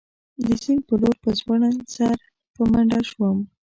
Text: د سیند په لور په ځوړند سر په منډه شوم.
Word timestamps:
د 0.45 0.47
سیند 0.63 0.81
په 0.87 0.93
لور 1.01 1.15
په 1.23 1.29
ځوړند 1.39 1.79
سر 1.95 2.17
په 2.55 2.61
منډه 2.71 2.99
شوم. 3.09 3.37